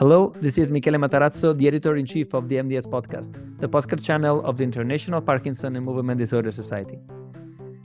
Hello, 0.00 0.32
this 0.40 0.56
is 0.56 0.70
Michele 0.70 0.94
Matarazzo, 0.94 1.54
the 1.54 1.68
editor 1.68 1.94
in 1.94 2.06
chief 2.06 2.32
of 2.32 2.48
the 2.48 2.56
MDS 2.56 2.86
podcast, 2.86 3.34
the 3.58 3.68
podcast 3.68 4.02
channel 4.02 4.42
of 4.46 4.56
the 4.56 4.64
International 4.64 5.20
Parkinson 5.20 5.76
and 5.76 5.84
Movement 5.84 6.16
Disorder 6.16 6.50
Society. 6.50 6.98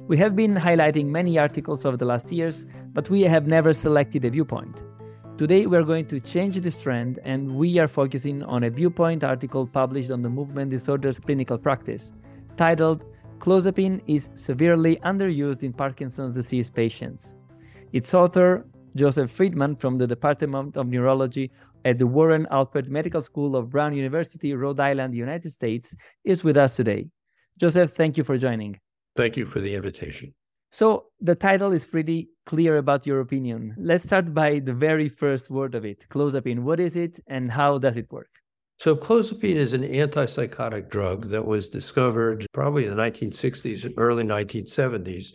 We 0.07 0.17
have 0.19 0.33
been 0.33 0.55
highlighting 0.55 1.07
many 1.07 1.37
articles 1.37 1.85
over 1.85 1.97
the 1.97 2.05
last 2.05 2.31
years, 2.31 2.67
but 2.93 3.09
we 3.09 3.23
have 3.23 3.47
never 3.47 3.73
selected 3.73 4.23
a 4.23 4.29
viewpoint. 4.29 4.81
Today, 5.37 5.65
we 5.65 5.75
are 5.75 5.83
going 5.83 6.05
to 6.05 6.21
change 6.21 6.55
this 6.61 6.81
trend 6.81 7.19
and 7.25 7.53
we 7.53 7.79
are 7.79 7.87
focusing 7.89 8.43
on 8.43 8.63
a 8.63 8.69
viewpoint 8.69 9.25
article 9.25 9.67
published 9.67 10.09
on 10.09 10.21
the 10.21 10.29
Movement 10.29 10.71
Disorders 10.71 11.19
Clinical 11.19 11.57
Practice, 11.57 12.13
titled 12.55 13.03
Clozapine 13.39 14.01
is 14.07 14.29
Severely 14.35 14.95
Underused 15.03 15.63
in 15.63 15.73
Parkinson's 15.73 16.33
Disease 16.33 16.69
Patients. 16.69 17.35
Its 17.91 18.13
author, 18.13 18.65
Joseph 18.95 19.29
Friedman 19.29 19.75
from 19.75 19.97
the 19.97 20.07
Department 20.07 20.77
of 20.77 20.87
Neurology 20.87 21.51
at 21.85 21.99
the 21.99 22.07
Warren 22.07 22.47
Alpert 22.51 22.87
Medical 22.87 23.21
School 23.21 23.55
of 23.55 23.69
Brown 23.69 23.95
University, 23.95 24.53
Rhode 24.53 24.79
Island, 24.79 25.13
United 25.13 25.51
States, 25.51 25.95
is 26.23 26.43
with 26.43 26.57
us 26.57 26.75
today. 26.75 27.07
Joseph, 27.59 27.91
thank 27.91 28.17
you 28.17 28.23
for 28.23 28.37
joining. 28.37 28.79
Thank 29.15 29.37
you 29.37 29.45
for 29.45 29.61
the 29.61 29.75
invitation. 29.75 30.33
So, 30.71 31.05
the 31.21 31.35
title 31.35 31.71
is 31.71 31.87
pretty 31.87 32.29
clear 32.45 32.77
about 32.77 33.07
your 33.07 33.21
opinion. 33.21 33.75
Let's 33.77 34.03
start 34.03 34.33
by 34.33 34.59
the 34.59 34.73
very 34.73 35.07
first 35.07 35.49
word 35.49 35.73
of 35.73 35.85
it 35.85 36.05
clozapine. 36.09 36.63
What 36.63 36.81
is 36.81 36.97
it 36.97 37.19
and 37.27 37.49
how 37.49 37.77
does 37.77 37.95
it 37.95 38.11
work? 38.11 38.29
So, 38.77 38.93
clozapine 38.95 39.55
is 39.55 39.73
an 39.73 39.83
antipsychotic 39.83 40.89
drug 40.89 41.29
that 41.29 41.45
was 41.45 41.69
discovered 41.69 42.45
probably 42.51 42.87
in 42.87 42.95
the 42.95 43.01
1960s 43.01 43.85
and 43.85 43.93
early 43.95 44.23
1970s, 44.23 45.27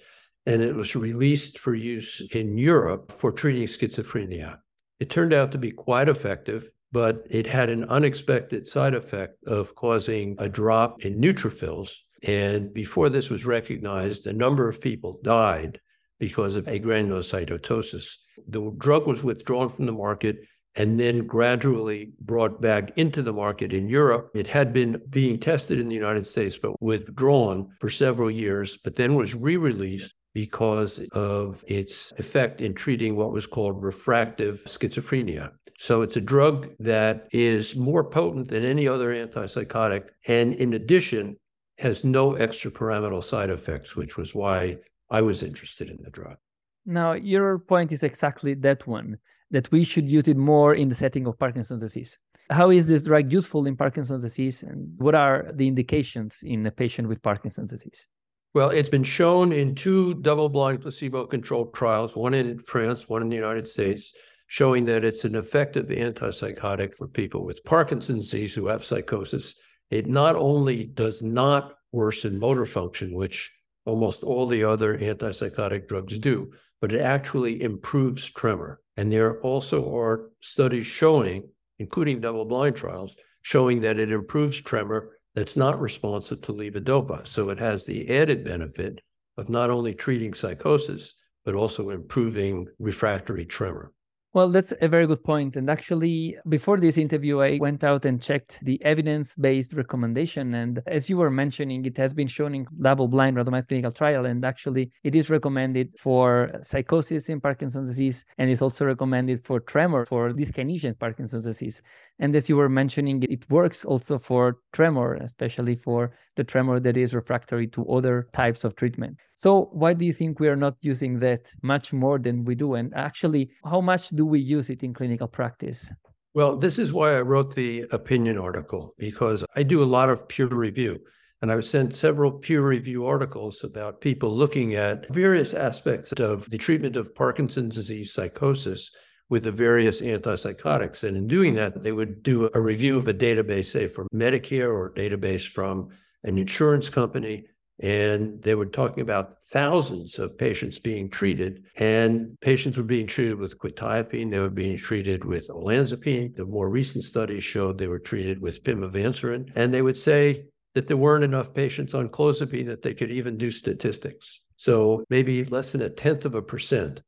and 0.45 0.61
it 0.61 0.75
was 0.75 0.95
released 0.95 1.59
for 1.59 1.75
use 1.75 2.21
in 2.35 2.59
Europe 2.59 3.11
for 3.11 3.33
treating 3.33 3.67
schizophrenia. 3.67 4.59
It 5.01 5.09
turned 5.09 5.33
out 5.33 5.53
to 5.53 5.59
be 5.59 5.73
quite 5.73 6.09
effective, 6.11 6.71
but 6.93 7.27
it 7.31 7.47
had 7.47 7.71
an 7.71 7.85
unexpected 7.85 8.67
side 8.67 8.95
effect 8.95 9.43
of 9.47 9.75
causing 9.75 10.37
a 10.39 10.49
drop 10.49 11.05
in 11.05 11.21
neutrophils. 11.21 11.91
And 12.23 12.73
before 12.75 13.09
this 13.09 13.31
was 13.31 13.47
recognized, 13.47 14.27
a 14.27 14.33
number 14.33 14.69
of 14.69 14.81
people 14.81 15.19
died 15.23 15.81
because 16.19 16.55
of 16.57 16.67
agranulocytosis. 16.67 18.17
The 18.47 18.71
drug 18.77 19.07
was 19.07 19.25
withdrawn 19.25 19.71
from 19.71 19.87
the 19.87 19.93
market 19.93 20.41
and 20.77 21.01
then 21.01 21.27
gradually 21.27 22.13
brought 22.21 22.61
back 22.61 22.97
into 22.97 23.23
the 23.23 23.33
market 23.33 23.73
in 23.73 23.89
Europe. 23.89 24.31
It 24.35 24.47
had 24.47 24.73
been 24.73 25.01
being 25.09 25.41
tested 25.41 25.81
in 25.81 25.89
the 25.89 25.95
United 25.95 26.27
States, 26.27 26.59
but 26.59 26.81
withdrawn 26.81 27.71
for 27.81 27.89
several 27.89 28.31
years, 28.31 28.79
but 28.85 28.97
then 28.97 29.15
was 29.15 29.35
re 29.35 29.57
released 29.57 30.15
because 30.35 31.01
of 31.13 31.65
its 31.67 32.13
effect 32.19 32.61
in 32.61 32.75
treating 32.75 33.17
what 33.17 33.33
was 33.33 33.47
called 33.47 33.83
refractive 33.83 34.63
schizophrenia. 34.65 35.53
So 35.79 36.03
it's 36.03 36.17
a 36.17 36.21
drug 36.21 36.69
that 36.79 37.27
is 37.33 37.75
more 37.75 38.05
potent 38.05 38.49
than 38.49 38.65
any 38.65 38.87
other 38.87 39.15
antipsychotic, 39.15 40.09
and 40.29 40.55
in 40.55 40.75
addition, 40.75 41.37
has 41.79 42.05
no 42.05 42.33
extrapyramidal 42.33 43.25
side 43.25 43.49
effects, 43.51 43.97
which 43.97 44.19
was 44.19 44.35
why 44.35 44.77
I 45.09 45.23
was 45.23 45.43
interested 45.43 45.89
in 45.89 45.97
the 46.03 46.11
drug. 46.11 46.37
Now, 46.85 47.13
your 47.13 47.59
point 47.59 47.93
is 47.93 48.03
exactly 48.03 48.55
that 48.55 48.87
one 48.87 49.19
that 49.51 49.71
we 49.73 49.85
should 49.85 50.09
use 50.11 50.29
it 50.29 50.37
more 50.37 50.75
in 50.75 50.89
the 50.89 50.95
setting 50.95 51.27
of 51.27 51.39
Parkinson's 51.39 51.83
disease. 51.83 52.19
How 52.51 52.71
is 52.71 52.87
this 52.87 53.05
drug 53.05 53.33
useful 53.33 53.67
in 53.67 53.77
Parkinson's 53.77 54.23
disease, 54.23 54.63
and 54.63 54.93
what 54.99 55.15
are 55.15 55.51
the 55.55 55.67
indications 55.67 56.41
in 56.43 56.67
a 56.67 56.71
patient 56.71 57.09
with 57.09 57.23
Parkinson's 57.23 57.71
disease? 57.71 58.07
Well, 58.53 58.71
it's 58.71 58.89
been 58.89 59.05
shown 59.05 59.53
in 59.53 59.77
two 59.77 60.15
double 60.15 60.49
blind 60.49 60.81
placebo 60.81 61.27
controlled 61.27 61.73
trials, 61.73 62.17
one 62.17 62.35
in 62.35 62.59
France, 62.59 63.09
one 63.09 63.23
in 63.23 63.29
the 63.29 63.37
United 63.37 63.69
States, 63.69 64.13
showing 64.49 64.85
that 64.87 65.05
it's 65.05 65.25
an 65.25 65.37
effective 65.37 65.87
antipsychotic 65.87 66.97
for 66.97 67.07
people 67.07 67.45
with 67.45 67.63
Parkinson's 67.63 68.29
disease 68.29 68.53
who 68.53 68.67
have 68.67 68.85
psychosis. 68.85 69.55
It 69.91 70.09
not 70.09 70.35
only 70.35 70.83
does 70.83 71.23
not 71.23 71.75
worsen 71.93 72.41
motor 72.41 72.67
function, 72.67 73.15
which 73.15 73.53
almost 73.85 74.25
all 74.25 74.49
the 74.49 74.65
other 74.65 74.99
antipsychotic 74.99 75.87
drugs 75.87 76.19
do, 76.19 76.51
but 76.81 76.93
it 76.93 77.01
actually 77.01 77.63
improves 77.63 78.29
tremor. 78.29 78.81
And 78.97 79.13
there 79.13 79.41
also 79.43 79.97
are 79.97 80.31
studies 80.41 80.87
showing, 80.87 81.49
including 81.79 82.21
double 82.21 82.47
blind 82.47 82.75
trials, 82.75 83.15
showing 83.43 83.81
that 83.83 84.01
it 84.01 84.11
improves 84.11 84.61
tremor 84.61 85.20
that's 85.35 85.57
not 85.57 85.81
responsive 85.81 86.41
to 86.43 86.53
levodopa. 86.53 87.27
So 87.27 87.51
it 87.51 87.59
has 87.59 87.85
the 87.85 88.11
added 88.11 88.45
benefit 88.45 89.01
of 89.37 89.49
not 89.49 89.71
only 89.71 89.95
treating 89.95 90.35
psychosis, 90.35 91.15
but 91.45 91.55
also 91.55 91.91
improving 91.91 92.67
refractory 92.79 93.45
tremor. 93.45 93.93
Well, 94.33 94.49
that's 94.49 94.73
a 94.81 94.87
very 94.87 95.09
good 95.09 95.25
point. 95.25 95.57
And 95.57 95.69
actually, 95.69 96.37
before 96.49 96.79
this 96.79 96.99
interview, 96.99 97.41
I 97.41 97.59
went 97.59 97.83
out 97.83 98.05
and 98.05 98.23
checked 98.23 98.61
the 98.63 98.81
evidence 98.85 99.35
based 99.35 99.73
recommendation. 99.73 100.55
And 100.55 100.81
as 100.87 101.11
you 101.11 101.17
were 101.17 101.31
mentioning, 101.31 101.85
it 101.85 101.97
has 101.97 102.13
been 102.13 102.29
shown 102.29 102.55
in 102.55 102.65
double 102.81 103.09
blind 103.09 103.39
randomized 103.39 103.67
clinical 103.67 103.91
trial. 103.91 104.27
And 104.27 104.45
actually, 104.45 104.93
it 105.03 105.17
is 105.17 105.31
recommended 105.31 105.99
for 105.99 106.53
psychosis 106.63 107.29
in 107.29 107.41
Parkinson's 107.41 107.89
disease. 107.89 108.25
And 108.39 108.49
it's 108.49 108.63
also 108.63 108.87
recommended 108.87 109.45
for 109.45 109.59
tremor 109.59 110.07
for 110.07 110.31
dyskinesia 110.31 110.85
in 110.85 110.95
Parkinson's 110.95 111.45
disease. 111.45 111.83
And 112.21 112.37
as 112.37 112.49
you 112.49 112.57
were 112.57 112.69
mentioning, 112.69 113.25
it 113.25 113.51
works 113.51 113.85
also 113.85 114.17
for 114.17 114.59
tremor, 114.73 115.15
especially 115.15 115.75
for 115.75 116.13
the 116.37 116.45
tremor 116.45 116.79
that 116.79 116.97
is 116.97 117.15
refractory 117.15 117.67
to 117.67 117.85
other 117.89 118.29
types 118.33 118.63
of 118.63 118.77
treatment. 118.77 119.19
So, 119.35 119.71
why 119.73 119.95
do 119.95 120.05
you 120.05 120.13
think 120.13 120.39
we 120.39 120.49
are 120.49 120.57
not 120.57 120.77
using 120.83 121.19
that 121.21 121.51
much 121.63 121.95
more 121.95 122.19
than 122.19 122.45
we 122.45 122.55
do? 122.55 122.75
And 122.75 122.93
actually, 122.95 123.51
how 123.65 123.81
much 123.81 124.11
do 124.11 124.20
we 124.25 124.41
use 124.41 124.71
it 124.71 124.83
in 124.83 124.95
clinical 124.95 125.29
practice? 125.29 125.93
Well, 126.33 126.57
this 126.57 126.79
is 126.79 126.93
why 126.93 127.17
I 127.17 127.23
wrote 127.23 127.55
the 127.55 127.87
opinion 127.91 128.39
article 128.39 128.95
because 128.99 129.45
I 129.57 129.65
do 129.65 129.83
a 129.83 129.85
lot 129.85 130.11
of 130.11 130.29
peer 130.29 130.47
review. 130.47 131.01
And 131.43 131.51
I've 131.51 131.65
sent 131.65 131.95
several 131.95 132.33
peer 132.33 132.61
review 132.61 133.07
articles 133.07 133.65
about 133.65 134.03
people 134.03 134.37
looking 134.37 134.75
at 134.75 135.09
various 135.09 135.55
aspects 135.55 136.13
of 136.13 136.49
the 136.51 136.59
treatment 136.59 136.97
of 136.97 137.15
Parkinson's 137.15 137.77
disease 137.77 138.13
psychosis 138.13 138.91
with 139.31 139.45
the 139.45 139.53
various 139.53 140.03
antipsychotics. 140.03 141.03
And 141.03 141.17
in 141.17 141.27
doing 141.27 141.55
that, 141.55 141.83
they 141.83 141.93
would 141.93 142.23
do 142.23 142.51
a 142.53 142.61
review 142.61 142.99
of 142.99 143.09
a 143.09 143.15
database, 143.15 143.67
say 143.67 143.89
from 143.89 144.07
Medicare 144.13 144.69
or 144.69 144.87
a 144.89 144.95
database 144.95 145.49
from 145.49 145.89
an 146.25 146.37
insurance 146.37 146.91
company, 146.91 147.47
and 147.83 148.43
they 148.43 148.55
were 148.55 148.67
talking 148.67 149.01
about 149.01 149.35
thousands 149.51 150.19
of 150.19 150.37
patients 150.37 150.79
being 150.79 151.09
treated, 151.09 151.65
and 151.77 152.39
patients 152.41 152.77
were 152.77 152.85
being 152.85 153.07
treated 153.07 153.39
with 153.39 153.59
quetiapine, 153.59 154.31
they 154.31 154.39
were 154.39 154.51
being 154.51 154.77
treated 154.77 155.25
with 155.25 155.49
olanzapine. 155.49 156.35
The 156.37 156.45
more 156.45 156.69
recent 156.69 157.05
studies 157.05 157.43
showed 157.43 157.79
they 157.79 157.89
were 157.89 157.99
treated 157.99 158.41
with 158.41 158.63
pimavanserin, 158.65 159.51
and 159.55 159.73
they 159.73 159.83
would 159.83 159.97
say 159.97 160.45
that 160.75 160.87
there 160.87 160.97
weren't 160.97 161.25
enough 161.25 161.55
patients 161.55 161.95
on 161.95 162.09
clozapine 162.09 162.67
that 162.67 162.83
they 162.83 162.95
could 162.95 163.11
even 163.11 163.37
do 163.37 163.51
statistics. 163.51 164.41
So 164.57 165.05
maybe 165.09 165.45
less 165.45 165.71
than 165.71 165.83
a 165.83 165.91
tenth 165.91 166.27
of 166.27 166.35
a 166.35 166.43
percent 166.43 167.01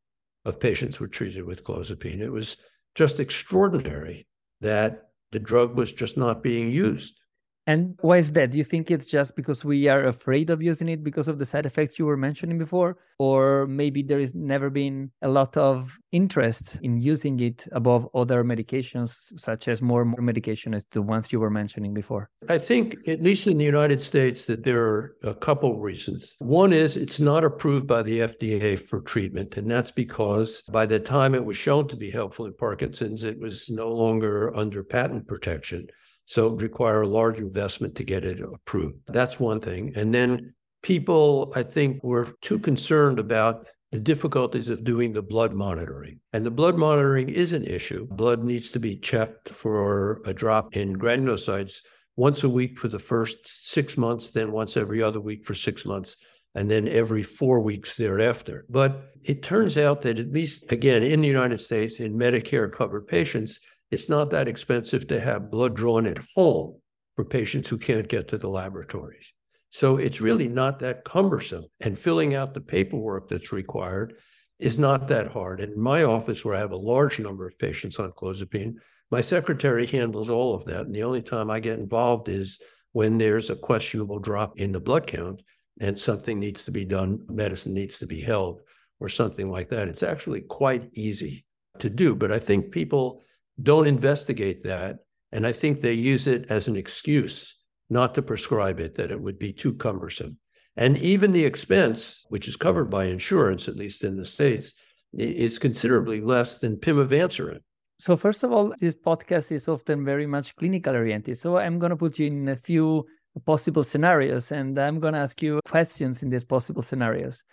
of 0.45 0.59
patients 0.59 0.99
were 0.99 1.09
treated 1.09 1.45
with 1.45 1.65
clozapine. 1.65 2.21
It 2.21 2.33
was 2.33 2.57
just 2.95 3.21
extraordinary 3.21 4.27
that 4.61 5.03
the 5.33 5.39
drug 5.39 5.77
was 5.77 5.93
just 5.93 6.17
not 6.17 6.43
being 6.43 6.71
used. 6.71 7.19
And 7.67 7.97
why 8.01 8.17
is 8.17 8.33
that? 8.33 8.51
Do 8.51 8.59
you 8.59 8.65
think 8.65 8.91
it's 8.91 9.07
just 9.07 9.37
because 9.37 9.65
we 9.65 9.87
are 9.87 10.07
afraid 10.07 10.51
of 10.51 10.63
using 10.63 10.89
it 10.89 11.05
because 11.05 11.29
of 11.29 11.39
the 11.39 11.47
side 11.47 11.65
effects 11.65 11.99
you 11.99 12.07
were 12.07 12.17
mentioning 12.17 12.59
before? 12.59 12.97
Or 13.19 13.69
maybe 13.69 14.03
there 14.03 14.19
has 14.19 14.35
never 14.35 14.69
been 14.69 15.13
a 15.23 15.29
lot 15.29 15.57
of 15.57 15.97
interest 16.11 16.81
in 16.83 17.01
using 17.01 17.39
it 17.39 17.69
above 17.71 18.09
other 18.15 18.43
medications, 18.43 19.39
such 19.39 19.69
as 19.69 19.81
more, 19.81 20.05
medication 20.05 20.75
as 20.75 20.85
the 20.91 21.03
ones 21.03 21.33
you 21.33 21.39
were 21.39 21.51
mentioning 21.51 21.95
before? 21.95 22.31
I 22.49 22.59
think, 22.59 22.97
at 23.07 23.23
least 23.23 23.47
in 23.47 23.59
the 23.59 23.65
United 23.65 24.01
States, 24.01 24.47
that 24.47 24.65
there 24.65 24.83
are 24.83 25.17
a 25.23 25.35
couple 25.35 25.79
reasons. 25.79 26.35
One 26.41 26.73
is 26.73 26.97
it's 26.97 27.21
not 27.21 27.45
approved 27.45 27.87
by 27.87 28.03
the 28.03 28.21
FDA 28.21 28.79
for 28.79 29.03
treatment. 29.03 29.57
And 29.57 29.71
that's 29.71 29.93
because 29.93 30.63
by 30.63 30.87
the 30.87 30.99
time 30.99 31.37
it 31.37 31.45
was 31.45 31.57
shown 31.57 31.87
to 31.89 31.97
be 31.97 32.11
helpful 32.11 32.47
in 32.47 32.55
Parkinson's, 32.55 33.23
it 33.23 33.39
was 33.39 33.71
no 33.71 33.89
longer 33.93 34.55
under 34.57 34.83
patent 34.83 35.29
protection. 35.29 35.87
So 36.33 36.47
it 36.47 36.63
require 36.63 37.03
a 37.03 37.07
large 37.07 37.41
investment 37.41 37.95
to 37.97 38.05
get 38.05 38.25
it 38.25 38.41
approved. 38.41 39.01
That's 39.09 39.39
one 39.39 39.61
thing. 39.61 39.93
And 39.97 40.15
then 40.15 40.55
people, 40.83 41.53
I 41.55 41.63
think, 41.63 42.03
were 42.03 42.27
too 42.41 42.59
concerned 42.59 43.19
about 43.19 43.67
the 43.91 44.01
difficulties 44.01 44.71
of 44.71 44.83
doing 44.83 45.13
the 45.13 45.21
blood 45.21 45.53
monitoring. 45.53 46.21
And 46.33 46.47
the 46.47 46.51
blood 46.51 46.79
monitoring 46.79 47.29
is 47.29 47.53
an 47.53 47.65
issue. 47.65 48.07
Blood 48.07 48.43
needs 48.45 48.71
to 48.71 48.81
be 48.81 48.97
checked 48.97 49.51
for 49.51 50.23
a 50.25 50.33
drop 50.33 50.75
in 50.75 50.97
granulocytes 50.97 51.81
once 52.17 52.45
a 52.45 52.49
week 52.49 52.79
for 52.79 52.89
the 52.89 52.99
first 52.99 53.71
six 53.71 53.99
months, 53.99 54.31
then 54.31 54.53
once 54.53 54.79
every 54.79 55.03
other 55.03 55.21
week 55.21 55.45
for 55.45 55.53
six 55.53 55.85
months, 55.85 56.17
and 56.55 56.71
then 56.71 56.89
every 56.89 57.23
four 57.23 57.61
weeks 57.61 57.95
thereafter. 57.97 58.65
But 58.71 59.11
it 59.23 59.43
turns 59.43 59.77
out 59.77 60.01
that, 60.01 60.19
at 60.19 60.33
least 60.33 60.73
again, 60.73 61.03
in 61.03 61.21
the 61.21 61.29
United 61.29 61.61
States, 61.61 62.01
in 62.01 62.17
Medicare 62.17 62.73
covered 62.73 63.07
patients, 63.07 63.61
it's 63.93 64.09
not 64.09 64.31
that 64.31 64.49
expensive 64.49 65.07
to 65.09 65.21
have 65.21 65.51
blood 65.51 65.77
drawn 65.77 66.07
at 66.07 66.19
home 66.35 66.81
for 67.15 67.25
patients 67.25 67.69
who 67.69 67.77
can't 67.77 68.09
get 68.09 68.27
to 68.29 68.39
the 68.39 68.49
laboratories. 68.49 69.33
So 69.71 69.99
it's 69.99 70.21
really 70.21 70.49
not 70.49 70.79
that 70.79 71.05
cumbersome. 71.05 71.67
And 71.81 71.99
filling 71.99 72.35
out 72.35 72.55
the 72.55 72.61
paperwork 72.61 73.29
that's 73.29 73.53
required 73.53 74.15
is 74.59 74.79
not 74.79 75.09
that 75.09 75.29
hard. 75.29 75.61
In 75.61 75.79
my 75.79 76.05
office, 76.05 76.45
where 76.45 76.55
I 76.55 76.61
have 76.61 76.73
a 76.73 76.77
large 76.77 77.19
number 77.19 77.47
of 77.47 77.59
patients 77.59 77.99
on 77.99 78.13
clozapine, 78.13 78.77
My 79.13 79.21
secretary 79.21 79.87
handles 79.87 80.31
all 80.31 80.55
of 80.55 80.65
that. 80.65 80.87
And 80.87 80.95
the 80.95 81.03
only 81.03 81.21
time 81.21 81.51
I 81.51 81.61
get 81.61 81.79
involved 81.79 82.31
is 82.31 82.59
when 82.93 83.19
there's 83.19 83.51
a 83.51 83.57
questionable 83.57 84.19
drop 84.19 84.59
in 84.59 84.73
the 84.73 84.81
blood 84.81 85.07
count 85.07 85.43
and 85.81 85.99
something 85.99 86.41
needs 86.41 86.65
to 86.65 86.71
be 86.71 86.87
done, 86.87 87.23
medicine 87.29 87.75
needs 87.75 87.99
to 87.99 88.07
be 88.07 88.23
held, 88.23 88.63
or 89.01 89.11
something 89.11 89.51
like 89.51 89.69
that. 89.69 89.89
It's 89.89 90.03
actually 90.03 90.41
quite 90.41 90.89
easy 90.95 91.45
to 91.81 91.91
do. 91.91 92.17
But 92.17 92.33
I 92.33 92.39
think 92.39 92.71
people 92.71 93.23
don't 93.61 93.87
investigate 93.87 94.63
that. 94.63 94.99
And 95.33 95.47
I 95.47 95.53
think 95.53 95.81
they 95.81 95.95
use 95.95 96.27
it 96.27 96.47
as 96.51 96.69
an 96.69 96.77
excuse 96.77 97.59
not 97.91 98.15
to 98.15 98.23
prescribe 98.23 98.81
it, 98.81 98.95
that 98.95 99.11
it 99.11 99.21
would 99.21 99.39
be 99.39 99.53
too 99.53 99.75
cumbersome. 99.75 100.39
And 100.77 100.97
even 100.99 101.33
the 101.33 101.45
expense, 101.45 102.25
which 102.31 102.49
is 102.49 102.57
covered 102.57 102.87
by 102.87 103.05
insurance, 103.05 103.69
at 103.69 103.77
least 103.77 104.05
in 104.05 104.17
the 104.17 104.25
States, 104.25 104.73
is 105.13 105.59
considerably 105.59 106.21
less 106.23 106.59
than 106.59 106.77
pimavanserin. 106.79 107.61
So, 107.99 108.17
first 108.17 108.43
of 108.43 108.51
all, 108.51 108.75
this 108.81 108.97
podcast 108.97 109.53
is 109.53 109.69
often 109.69 110.05
very 110.05 110.27
much 110.27 110.57
clinical 110.57 110.95
oriented. 110.95 111.37
So, 111.37 111.59
I'm 111.59 111.79
going 111.79 111.91
to 111.91 111.97
put 111.97 112.19
you 112.19 112.27
in 112.29 112.49
a 112.49 112.57
few 112.57 113.07
possible 113.45 113.85
scenarios 113.85 114.53
and 114.53 114.79
I'm 114.79 115.01
going 115.01 115.15
to 115.15 115.21
ask 115.21 115.41
you 115.43 115.61
questions 115.67 116.23
in 116.23 116.31
these 116.31 116.45
possible 116.45 116.83
scenarios. 116.83 117.45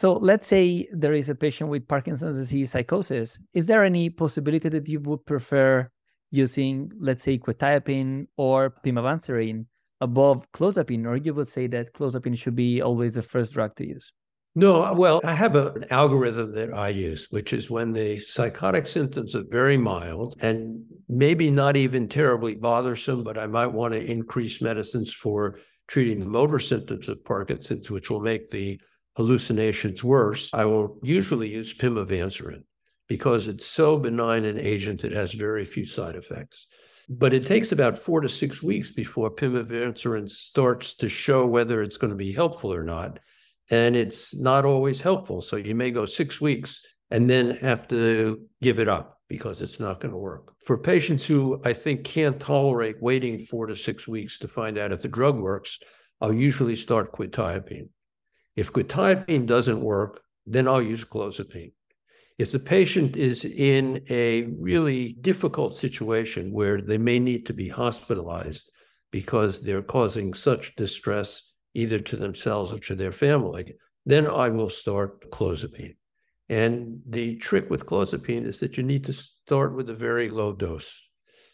So, 0.00 0.14
let's 0.14 0.46
say 0.46 0.88
there 0.94 1.12
is 1.12 1.28
a 1.28 1.34
patient 1.34 1.68
with 1.68 1.86
Parkinson's 1.86 2.36
disease 2.36 2.70
psychosis. 2.70 3.38
Is 3.52 3.66
there 3.66 3.84
any 3.84 4.08
possibility 4.08 4.70
that 4.70 4.88
you 4.88 4.98
would 5.00 5.26
prefer 5.26 5.90
using, 6.30 6.90
let's 6.98 7.22
say, 7.22 7.36
quetiapine 7.36 8.26
or 8.38 8.72
pimavanserin 8.82 9.66
above 10.00 10.50
clozapine, 10.52 11.04
or 11.04 11.16
you 11.16 11.34
would 11.34 11.48
say 11.48 11.66
that 11.66 11.92
clozapine 11.92 12.38
should 12.38 12.56
be 12.56 12.80
always 12.80 13.16
the 13.16 13.22
first 13.22 13.52
drug 13.52 13.76
to 13.76 13.86
use? 13.86 14.10
No, 14.54 14.90
well, 14.94 15.20
I 15.22 15.34
have 15.34 15.54
a, 15.54 15.70
an 15.72 15.84
algorithm 15.90 16.54
that 16.54 16.72
I 16.72 16.88
use, 16.88 17.26
which 17.28 17.52
is 17.52 17.70
when 17.70 17.92
the 17.92 18.18
psychotic 18.20 18.86
symptoms 18.86 19.36
are 19.36 19.44
very 19.50 19.76
mild 19.76 20.34
and 20.40 20.82
maybe 21.10 21.50
not 21.50 21.76
even 21.76 22.08
terribly 22.08 22.54
bothersome, 22.54 23.22
but 23.22 23.36
I 23.36 23.46
might 23.46 23.66
want 23.66 23.92
to 23.92 24.02
increase 24.02 24.62
medicines 24.62 25.12
for 25.12 25.58
treating 25.88 26.20
the 26.20 26.24
motor 26.24 26.58
symptoms 26.58 27.10
of 27.10 27.22
Parkinson's, 27.22 27.90
which 27.90 28.08
will 28.08 28.20
make 28.20 28.48
the 28.48 28.80
hallucinations 29.16 30.02
worse. 30.04 30.52
I 30.54 30.64
will 30.64 30.98
usually 31.02 31.48
use 31.48 31.74
pimavanserin 31.74 32.62
because 33.08 33.48
it's 33.48 33.66
so 33.66 33.98
benign 33.98 34.44
an 34.44 34.58
agent, 34.58 35.04
it 35.04 35.12
has 35.12 35.32
very 35.32 35.64
few 35.64 35.84
side 35.84 36.16
effects. 36.16 36.68
But 37.08 37.34
it 37.34 37.44
takes 37.44 37.72
about 37.72 37.98
four 37.98 38.20
to 38.20 38.28
six 38.28 38.62
weeks 38.62 38.92
before 38.92 39.34
pimavanserin 39.34 40.28
starts 40.28 40.94
to 40.98 41.08
show 41.08 41.44
whether 41.44 41.82
it's 41.82 41.96
going 41.96 42.12
to 42.12 42.16
be 42.16 42.32
helpful 42.32 42.72
or 42.72 42.84
not 42.84 43.18
and 43.70 43.94
it's 43.94 44.34
not 44.34 44.64
always 44.64 45.00
helpful. 45.00 45.40
So 45.40 45.56
you 45.56 45.74
may 45.74 45.90
go 45.90 46.04
six 46.04 46.40
weeks 46.40 46.84
and 47.10 47.30
then 47.30 47.50
have 47.58 47.86
to 47.88 48.40
give 48.60 48.78
it 48.78 48.88
up 48.88 49.20
because 49.28 49.62
it's 49.62 49.78
not 49.78 50.00
going 50.00 50.12
to 50.12 50.18
work. 50.18 50.54
For 50.64 50.76
patients 50.76 51.24
who 51.24 51.60
I 51.64 51.72
think 51.72 52.04
can't 52.04 52.38
tolerate 52.40 53.00
waiting 53.00 53.38
four 53.38 53.66
to 53.66 53.76
six 53.76 54.08
weeks 54.08 54.38
to 54.40 54.48
find 54.48 54.76
out 54.76 54.92
if 54.92 55.02
the 55.02 55.08
drug 55.08 55.38
works, 55.38 55.78
I'll 56.20 56.32
usually 56.32 56.76
start 56.76 57.12
quetiapine. 57.12 57.88
If 58.56 58.72
quetiapine 58.72 59.46
doesn't 59.46 59.80
work, 59.80 60.20
then 60.46 60.68
I'll 60.68 60.82
use 60.82 61.04
clozapine. 61.04 61.72
If 62.38 62.52
the 62.52 62.58
patient 62.58 63.16
is 63.16 63.44
in 63.44 64.02
a 64.08 64.44
really 64.58 65.12
difficult 65.20 65.76
situation 65.76 66.52
where 66.52 66.80
they 66.80 66.98
may 66.98 67.18
need 67.18 67.46
to 67.46 67.52
be 67.52 67.68
hospitalized 67.68 68.70
because 69.10 69.60
they're 69.60 69.82
causing 69.82 70.32
such 70.32 70.74
distress 70.76 71.52
either 71.74 71.98
to 71.98 72.16
themselves 72.16 72.72
or 72.72 72.78
to 72.78 72.94
their 72.94 73.12
family, 73.12 73.74
then 74.06 74.26
I 74.26 74.48
will 74.48 74.70
start 74.70 75.30
clozapine. 75.30 75.96
And 76.48 77.00
the 77.08 77.36
trick 77.36 77.70
with 77.70 77.86
clozapine 77.86 78.46
is 78.46 78.58
that 78.60 78.76
you 78.76 78.82
need 78.82 79.04
to 79.04 79.12
start 79.12 79.74
with 79.74 79.88
a 79.90 79.94
very 79.94 80.30
low 80.30 80.52
dose. 80.52 81.08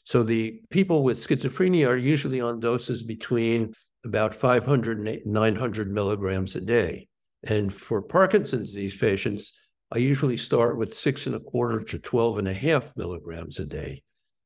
So 0.04 0.22
the 0.22 0.62
people 0.70 1.02
with 1.02 1.18
schizophrenia 1.18 1.88
are 1.88 1.96
usually 1.96 2.40
on 2.40 2.60
doses 2.60 3.02
between 3.02 3.74
about 4.06 4.34
500 4.34 5.26
900 5.26 5.90
milligrams 5.90 6.56
a 6.56 6.60
day. 6.60 7.08
And 7.44 7.72
for 7.72 8.00
Parkinson's 8.00 8.70
disease 8.70 8.96
patients, 8.96 9.52
I 9.92 9.98
usually 9.98 10.36
start 10.36 10.78
with 10.78 10.94
six 10.94 11.26
and 11.26 11.36
a 11.36 11.40
quarter 11.40 11.80
to 11.84 11.98
12 11.98 12.38
and 12.38 12.48
a 12.48 12.54
half 12.54 12.96
milligrams 12.96 13.58
a 13.58 13.66
day. 13.66 14.02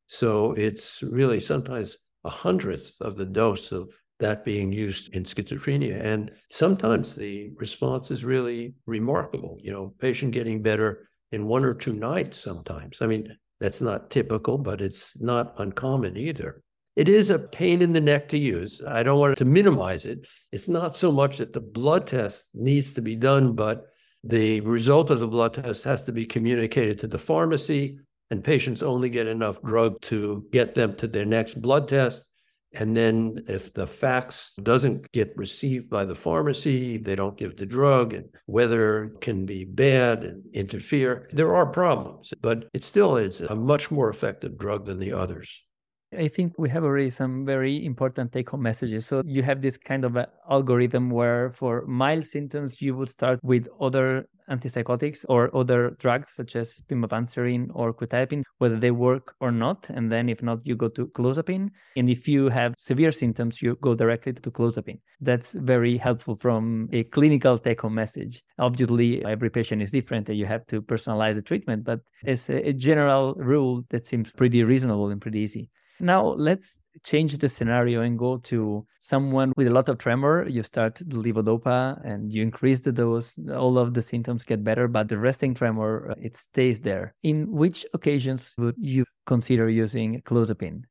So 0.07 0.53
it's 0.53 1.03
really 1.03 1.41
sometimes 1.41 1.99
a 2.25 2.31
hundredth 2.31 3.01
of 3.01 3.17
the 3.17 3.25
dose 3.25 3.73
of 3.73 3.89
that 4.19 4.45
being 4.45 4.73
used 4.73 5.15
in 5.15 5.25
schizophrenia. 5.25 6.05
And 6.05 6.31
sometimes 6.51 7.15
the 7.15 7.51
response 7.57 8.11
is 8.11 8.25
really 8.25 8.75
remarkable. 8.87 9.59
You 9.63 9.73
know, 9.73 9.95
patient 9.99 10.33
getting 10.33 10.63
better 10.63 11.09
in 11.33 11.47
one 11.47 11.65
or 11.65 11.75
two 11.75 11.95
nights 11.95 12.39
sometimes. 12.39 12.99
I 13.01 13.07
mean, 13.07 13.35
that's 13.61 13.81
not 13.81 14.11
typical, 14.11 14.59
but 14.59 14.81
it's 14.81 15.19
not 15.21 15.55
uncommon 15.59 16.17
either. 16.17 16.63
It 16.97 17.09
is 17.09 17.31
a 17.31 17.39
pain 17.39 17.83
in 17.83 17.93
the 17.93 18.01
neck 18.01 18.29
to 18.31 18.39
use. 18.39 18.83
I 18.87 19.03
don't 19.03 19.21
want 19.21 19.39
to 19.39 19.45
minimize 19.45 20.07
it. 20.07 20.27
It's 20.51 20.69
not 20.69 20.97
so 20.97 21.13
much 21.13 21.39
that 21.39 21.53
the 21.53 21.61
blood 21.61 22.07
test 22.07 22.45
needs 22.53 22.93
to 22.95 23.03
be 23.03 23.15
done, 23.15 23.55
but 23.55 23.87
the 24.25 24.61
result 24.63 25.11
of 25.11 25.21
the 25.21 25.29
blood 25.29 25.55
test 25.55 25.85
has 25.85 26.05
to 26.05 26.13
be 26.13 26.27
communicated 26.27 26.99
to 26.99 27.07
the 27.07 27.19
pharmacy, 27.19 27.99
and 28.31 28.45
patients 28.45 28.83
only 28.83 29.09
get 29.09 29.27
enough 29.27 29.63
drug 29.63 30.01
to 30.03 30.47
get 30.53 30.75
them 30.75 30.97
to 30.97 31.07
their 31.07 31.25
next 31.25 31.63
blood 31.63 31.89
test. 31.89 32.25
And 32.73 32.97
then 32.97 33.45
if 33.49 33.73
the 33.73 33.87
fax 33.87 34.53
doesn't 34.63 35.11
get 35.13 35.33
received 35.37 35.91
by 35.91 36.05
the 36.05 36.15
pharmacy, 36.15 36.99
they 36.99 37.15
don't 37.15 37.37
give 37.37 37.57
the 37.57 37.67
drug, 37.67 38.15
and 38.15 38.27
weather 38.47 39.15
can 39.21 39.47
be 39.47 39.65
bad 39.65 40.23
and 40.25 40.45
interfere. 40.53 41.29
There 41.33 41.55
are 41.55 41.67
problems, 41.67 42.33
but 42.41 42.69
it 42.75 42.85
still 42.85 43.17
is 43.17 43.41
a 43.41 43.55
much 43.55 43.91
more 43.91 44.11
effective 44.11 44.59
drug 44.59 44.87
than 44.87 44.99
the 44.99 45.13
others. 45.13 45.65
I 46.13 46.27
think 46.27 46.59
we 46.59 46.69
have 46.71 46.83
already 46.83 47.09
some 47.11 47.47
very 47.47 47.85
important 47.87 48.33
take 48.33 48.51
home 48.51 48.63
messages. 48.63 49.07
So, 49.07 49.23
you 49.25 49.45
have 49.45 49.61
this 49.61 49.77
kind 49.77 50.05
of 50.05 50.19
algorithm 50.51 51.09
where 51.09 51.53
for 51.53 51.87
mild 51.87 52.27
symptoms, 52.27 52.83
you 52.83 52.97
would 52.97 53.09
start 53.09 53.39
with 53.45 53.69
other 53.81 54.29
antipsychotics 54.51 55.25
or 55.29 55.55
other 55.57 55.91
drugs 56.01 56.31
such 56.31 56.57
as 56.57 56.81
pimavanserin 56.89 57.71
or 57.75 57.95
quetiapine, 57.95 58.43
whether 58.59 58.77
they 58.77 58.91
work 58.91 59.37
or 59.41 59.53
not. 59.53 59.89
And 59.91 60.11
then, 60.11 60.29
if 60.29 60.43
not, 60.43 60.59
you 60.65 60.75
go 60.75 60.89
to 60.89 61.07
clozapine. 61.09 61.71
And 61.97 62.11
if 62.11 62.27
you 62.27 62.49
have 62.49 62.75
severe 62.77 63.13
symptoms, 63.13 63.63
you 63.63 63.77
go 63.81 63.95
directly 63.95 64.33
to 64.33 64.51
clozapine. 64.51 64.99
That's 65.21 65.55
very 65.55 65.97
helpful 65.97 66.35
from 66.35 66.89
a 66.93 67.05
clinical 67.05 67.57
take 67.57 67.83
home 67.83 67.95
message. 67.95 68.43
Obviously, 68.59 69.25
every 69.25 69.51
patient 69.51 69.81
is 69.81 69.93
different 69.93 70.29
and 70.29 70.37
you 70.37 70.47
have 70.47 70.67
to 70.67 70.83
personalize 70.83 71.37
the 71.37 71.43
treatment, 71.43 71.85
but 71.85 72.01
as 72.27 72.51
a 72.51 72.73
general 72.73 73.35
rule, 73.35 73.85
that 73.91 74.07
seems 74.07 74.33
pretty 74.33 74.65
reasonable 74.65 75.11
and 75.11 75.21
pretty 75.21 75.39
easy. 75.39 75.71
Now 76.01 76.27
let's 76.27 76.81
change 77.05 77.39
the 77.39 77.49
scenario 77.49 78.03
and 78.03 78.19
go 78.19 78.39
to 78.39 78.87
someone 79.01 79.53
with 79.57 79.67
a 79.67 79.71
lot 79.71 79.89
of 79.89 79.99
tremor. 79.99 80.49
You 80.49 80.63
start 80.63 80.97
the 80.97 81.17
levodopa 81.17 82.01
and 82.05 82.33
you 82.33 82.43
increase 82.43 82.81
the 82.81 82.93
dose. 82.93 83.39
All 83.55 83.79
of 83.79 83.95
the 83.95 84.03
symptoms 84.03 84.45
get 84.45 84.65
better, 84.65 84.89
but 84.89 85.09
the 85.09 85.19
resting 85.19 85.55
tremor 85.55 86.11
uh, 86.11 86.15
it 86.21 86.37
stays 86.37 86.81
there. 86.81 87.15
In 87.23 87.51
which 87.51 87.85
occasions 87.93 88.55
would 88.59 88.77
you 88.79 89.05
consider 89.27 89.69
using 89.69 90.23
clozapine? 90.23 90.85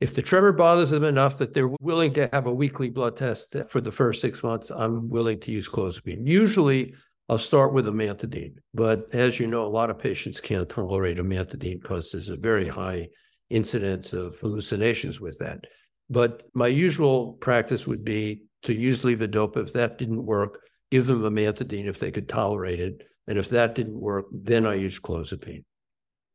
If 0.00 0.14
the 0.14 0.22
tremor 0.22 0.52
bothers 0.52 0.90
them 0.90 1.04
enough 1.04 1.38
that 1.38 1.54
they're 1.54 1.70
willing 1.80 2.12
to 2.14 2.28
have 2.32 2.46
a 2.46 2.52
weekly 2.52 2.90
blood 2.90 3.16
test 3.16 3.56
for 3.68 3.80
the 3.80 3.92
first 3.92 4.20
six 4.20 4.42
months, 4.42 4.70
I'm 4.70 5.08
willing 5.08 5.40
to 5.40 5.52
use 5.52 5.68
clozapine. 5.68 6.26
Usually, 6.26 6.94
I'll 7.28 7.38
start 7.38 7.72
with 7.72 7.86
amantadine, 7.86 8.56
but 8.74 9.12
as 9.12 9.40
you 9.40 9.46
know, 9.46 9.64
a 9.64 9.68
lot 9.68 9.90
of 9.90 9.98
patients 9.98 10.40
can't 10.40 10.68
tolerate 10.68 11.16
amantadine 11.16 11.80
because 11.80 12.12
there's 12.12 12.28
a 12.28 12.36
very 12.36 12.68
high 12.68 13.08
incidence 13.50 14.12
of 14.12 14.36
hallucinations 14.38 15.20
with 15.20 15.38
that. 15.38 15.64
But 16.08 16.42
my 16.54 16.68
usual 16.68 17.34
practice 17.34 17.86
would 17.86 18.04
be 18.04 18.42
to 18.62 18.72
use 18.72 19.02
levodopa. 19.02 19.58
If 19.58 19.72
that 19.72 19.98
didn't 19.98 20.24
work, 20.24 20.60
give 20.90 21.06
them 21.06 21.22
amantadine 21.22 21.86
if 21.86 21.98
they 21.98 22.10
could 22.10 22.28
tolerate 22.28 22.80
it. 22.80 23.02
And 23.26 23.38
if 23.38 23.48
that 23.50 23.74
didn't 23.74 23.98
work, 23.98 24.26
then 24.32 24.66
I 24.66 24.74
use 24.74 25.00
clozapine. 25.00 25.64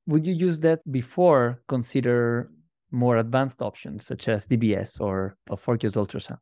Would 0.07 0.27
you 0.27 0.33
use 0.33 0.59
that 0.59 0.79
before 0.91 1.61
consider 1.67 2.51
more 2.91 3.17
advanced 3.17 3.61
options 3.61 4.05
such 4.05 4.27
as 4.27 4.45
DBS 4.45 4.99
or 4.99 5.37
a 5.49 5.55
Focus 5.55 5.95
ultrasound? 5.95 6.39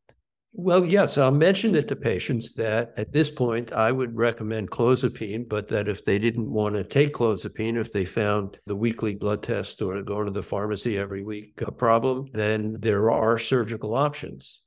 Well, 0.51 0.83
yes, 0.83 1.17
I'll 1.17 1.31
mention 1.31 1.75
it 1.75 1.87
to 1.87 1.95
patients 1.95 2.53
that 2.55 2.93
at 2.97 3.13
this 3.13 3.29
point 3.29 3.71
I 3.71 3.91
would 3.91 4.15
recommend 4.15 4.71
clozapine, 4.71 5.47
but 5.47 5.67
that 5.67 5.87
if 5.87 6.03
they 6.03 6.17
didn't 6.19 6.51
want 6.51 6.75
to 6.75 6.83
take 6.83 7.13
clozapine, 7.13 7.79
if 7.79 7.93
they 7.93 8.03
found 8.05 8.57
the 8.65 8.75
weekly 8.75 9.13
blood 9.15 9.43
test 9.43 9.81
or 9.81 10.01
going 10.01 10.25
to 10.25 10.31
the 10.31 10.43
pharmacy 10.43 10.97
every 10.97 11.23
week 11.23 11.61
a 11.61 11.71
problem, 11.71 12.27
then 12.33 12.77
there 12.79 13.11
are 13.11 13.37
surgical 13.37 13.95
options. 13.95 14.61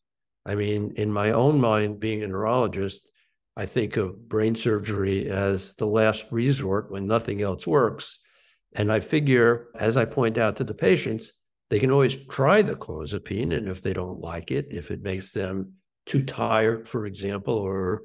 I 0.47 0.55
mean, 0.55 0.93
in 0.97 1.13
my 1.13 1.33
own 1.33 1.61
mind, 1.61 2.01
being 2.01 2.23
a 2.23 2.29
neurologist, 2.29 3.07
I 3.57 3.67
think 3.67 3.97
of 3.97 4.29
brain 4.29 4.55
surgery 4.55 5.29
as 5.29 5.75
the 5.75 5.87
last 5.87 6.27
resort 6.31 6.91
when 6.91 7.07
nothing 7.07 7.43
else 7.43 7.67
works. 7.67 8.19
And 8.75 8.91
I 8.91 9.01
figure, 9.01 9.69
as 9.75 9.97
I 9.97 10.07
point 10.07 10.39
out 10.39 10.57
to 10.57 10.65
the 10.65 10.75
patients, 10.75 11.33
they 11.73 11.79
can 11.79 11.91
always 11.91 12.17
try 12.27 12.61
the 12.61 12.77
clozapine, 12.77 13.57
and 13.57 13.67
if 13.67 13.81
they 13.81 13.95
don't 13.95 14.21
like 14.21 14.51
it, 14.51 14.67
if 14.71 14.91
it 14.91 15.03
makes 15.03 15.33
them 15.33 15.73
too 16.05 16.23
tired, 16.23 16.87
for 16.87 17.07
example, 17.07 17.55
or 17.55 18.03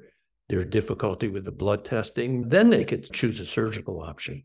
there's 0.48 0.64
difficulty 0.64 1.28
with 1.28 1.44
the 1.44 1.52
blood 1.52 1.84
testing, 1.84 2.48
then 2.48 2.70
they 2.70 2.82
could 2.82 3.12
choose 3.12 3.38
a 3.40 3.44
surgical 3.44 4.00
option. 4.00 4.42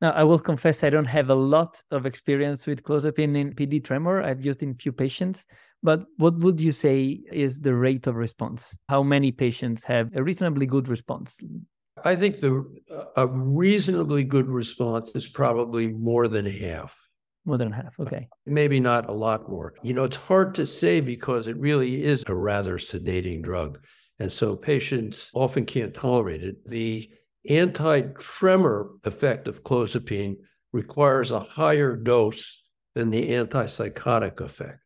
Now, 0.00 0.12
I 0.12 0.24
will 0.24 0.38
confess 0.38 0.82
I 0.82 0.88
don't 0.88 1.04
have 1.04 1.28
a 1.28 1.34
lot 1.34 1.82
of 1.90 2.06
experience 2.06 2.66
with 2.66 2.82
clozapine 2.82 3.36
in 3.36 3.52
PD 3.52 3.84
tremor. 3.84 4.22
I've 4.22 4.42
used 4.42 4.62
in 4.62 4.74
few 4.76 4.90
patients, 4.90 5.44
but 5.82 6.06
what 6.16 6.38
would 6.38 6.58
you 6.58 6.72
say 6.72 7.20
is 7.30 7.60
the 7.60 7.74
rate 7.74 8.06
of 8.06 8.14
response? 8.14 8.74
How 8.88 9.02
many 9.02 9.32
patients 9.32 9.84
have 9.84 10.16
a 10.16 10.22
reasonably 10.22 10.64
good 10.64 10.88
response? 10.88 11.38
I 12.02 12.16
think 12.16 12.40
the 12.40 12.64
a 13.16 13.26
reasonably 13.26 14.24
good 14.24 14.48
response 14.48 15.14
is 15.14 15.28
probably 15.28 15.88
more 15.88 16.26
than 16.26 16.46
half. 16.46 16.96
More 17.44 17.58
than 17.58 17.72
half, 17.72 17.98
okay. 17.98 18.28
Maybe 18.46 18.78
not 18.78 19.08
a 19.08 19.12
lot 19.12 19.48
more. 19.48 19.74
You 19.82 19.94
know, 19.94 20.04
it's 20.04 20.16
hard 20.16 20.54
to 20.56 20.66
say 20.66 21.00
because 21.00 21.48
it 21.48 21.56
really 21.56 22.04
is 22.04 22.22
a 22.26 22.34
rather 22.34 22.78
sedating 22.78 23.42
drug. 23.42 23.84
And 24.20 24.32
so 24.32 24.54
patients 24.54 25.30
often 25.34 25.64
can't 25.64 25.92
tolerate 25.92 26.44
it. 26.44 26.64
The 26.66 27.10
anti 27.48 28.02
tremor 28.18 28.90
effect 29.04 29.48
of 29.48 29.64
clozapine 29.64 30.36
requires 30.72 31.32
a 31.32 31.40
higher 31.40 31.96
dose 31.96 32.62
than 32.94 33.10
the 33.10 33.30
antipsychotic 33.30 34.40
effect. 34.40 34.78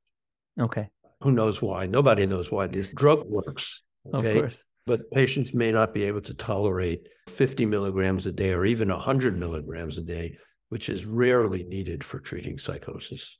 Okay. 0.58 0.88
Who 1.20 1.32
knows 1.32 1.60
why? 1.60 1.86
Nobody 1.86 2.26
knows 2.26 2.50
why 2.50 2.66
this 2.66 2.90
drug 2.90 3.25
works. 3.26 3.82
Okay? 4.14 4.30
Of 4.30 4.40
course. 4.42 4.64
But 4.86 5.10
patients 5.10 5.52
may 5.52 5.72
not 5.72 5.92
be 5.92 6.04
able 6.04 6.20
to 6.22 6.34
tolerate 6.34 7.08
50 7.28 7.66
milligrams 7.66 8.26
a 8.26 8.32
day 8.32 8.52
or 8.52 8.64
even 8.64 8.88
100 8.88 9.38
milligrams 9.38 9.98
a 9.98 10.02
day, 10.02 10.36
which 10.68 10.88
is 10.88 11.06
rarely 11.06 11.64
needed 11.64 12.02
for 12.02 12.18
treating 12.18 12.58
psychosis. 12.58 13.38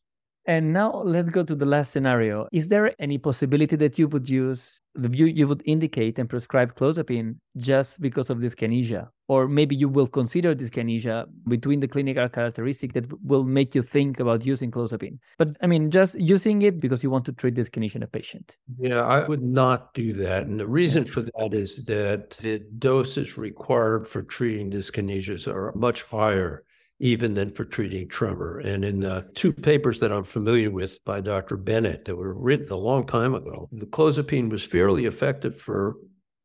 And 0.49 0.73
now 0.73 1.03
let's 1.05 1.31
go 1.31 1.43
to 1.43 1.57
the 1.57 1.67
last 1.67 1.91
scenario. 1.91 2.47
Is 2.53 2.69
there 2.69 2.93
any 3.01 3.19
possibility 3.19 3.75
that 3.77 3.99
you 3.99 4.07
would 4.07 4.31
use 4.31 4.81
the 4.95 5.09
view 5.09 5.27
you 5.27 5.49
would 5.49 5.63
indicate 5.67 6.21
and 6.21 6.29
prescribe 6.29 6.77
clozapine 6.77 7.35
just 7.57 8.01
because 8.01 8.31
of 8.31 8.39
dyskinesia? 8.39 9.09
Or 9.27 9.49
maybe 9.49 9.75
you 9.75 9.89
will 9.89 10.07
consider 10.07 10.55
dyskinesia 10.55 11.27
between 11.49 11.81
the 11.81 11.89
clinical 11.89 12.29
characteristic 12.29 12.93
that 12.93 13.07
will 13.25 13.43
make 13.43 13.75
you 13.75 13.83
think 13.83 14.21
about 14.21 14.47
using 14.47 14.71
clozapine. 14.71 15.19
But 15.37 15.57
I 15.63 15.67
mean, 15.67 15.91
just 15.91 16.15
using 16.21 16.63
it 16.63 16.79
because 16.79 17.03
you 17.03 17.11
want 17.11 17.25
to 17.25 17.33
treat 17.33 17.57
dyskinesia 17.57 17.97
in 17.97 18.05
a 18.05 18.07
patient. 18.07 18.57
Yeah, 18.79 19.01
I 19.01 19.27
would 19.27 19.43
not 19.43 19.95
do 19.95 20.13
that. 20.13 20.47
And 20.47 20.61
the 20.61 20.69
reason 20.69 21.07
for 21.07 21.23
that 21.23 21.55
is 21.55 21.85
that 21.87 22.31
the 22.31 22.61
doses 22.79 23.37
required 23.37 24.07
for 24.07 24.23
treating 24.23 24.71
dyskinesias 24.71 25.53
are 25.53 25.73
much 25.75 26.05
higher 26.05 26.63
even 26.99 27.35
than 27.35 27.51
for 27.51 27.65
treating 27.65 28.09
tremor. 28.09 28.59
And 28.61 28.85
in 28.85 29.01
the 29.01 29.29
two 29.35 29.53
papers 29.53 30.01
that 30.01 30.13
I'm 30.13 30.25
familiar 30.25 30.71
with 30.71 31.05
by 31.05 31.21
Dr. 31.21 31.57
Bennett 31.57 32.05
that 32.07 32.17
were 32.17 32.35
written 32.35 32.71
a 32.73 32.77
long 32.77 33.07
time 33.07 33.35
ago, 33.35 33.69
the 33.73 33.87
clozapine 33.87 34.51
was 34.51 34.65
fairly 34.65 35.05
effective 35.05 35.57
for 35.57 35.97